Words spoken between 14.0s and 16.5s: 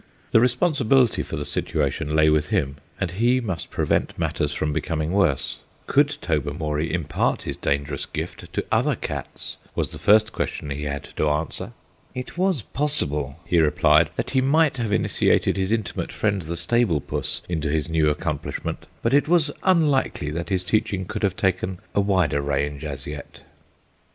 that he might have initiated his intimate friend